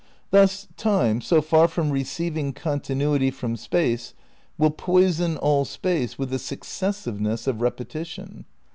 Thus 0.31 0.67
Time, 0.77 1.21
so 1.21 1.43
far 1.43 1.67
from 1.67 1.91
receiving 1.91 2.53
continuity 2.53 3.29
from 3.29 3.55
Space 3.55 4.15
will 4.57 4.71
poison 4.71 5.37
all 5.37 5.63
Space 5.63 6.17
with 6.17 6.31
the 6.31 6.39
successive 6.39 7.21
ness 7.21 7.45
of 7.45 7.61
repetition. 7.61 8.45